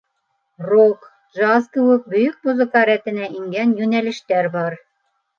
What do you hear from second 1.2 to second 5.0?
джаз кеүек бөйөк музыка рәтенә ингән йүнәлештәр бар.